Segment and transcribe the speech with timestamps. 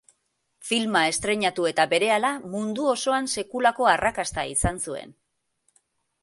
[0.69, 5.15] Filma estreinatu eta berehala, mundu osoan sekulako arrakasta izan zuen.